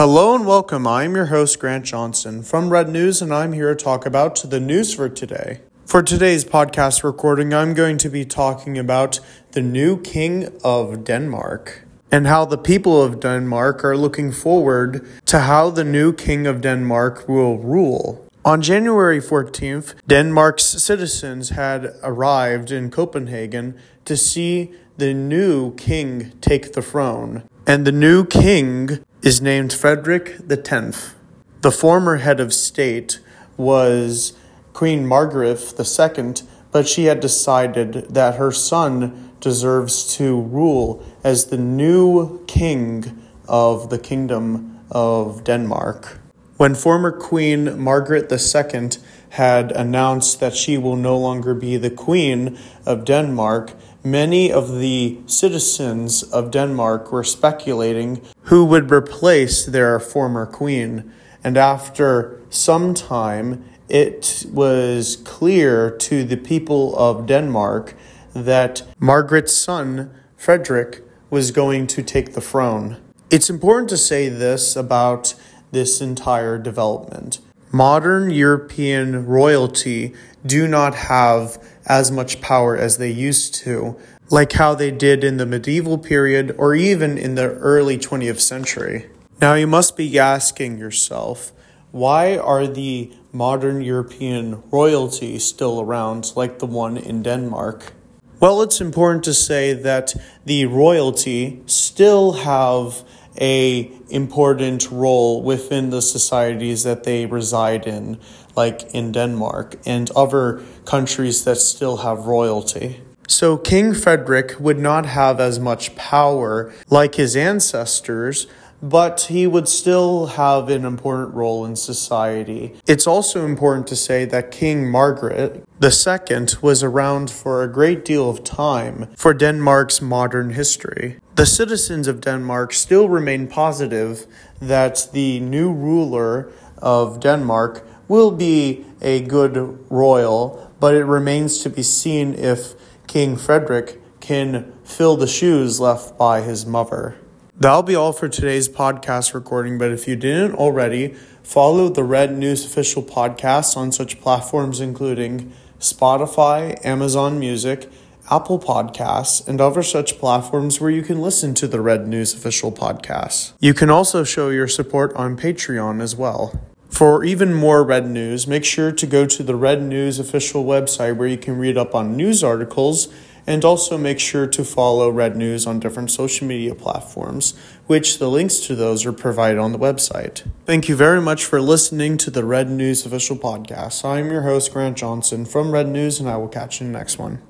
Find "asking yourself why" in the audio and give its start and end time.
90.18-92.36